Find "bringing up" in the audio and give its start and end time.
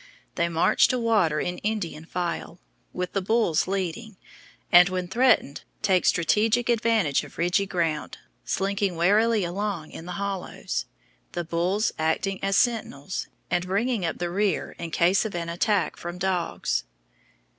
13.67-14.17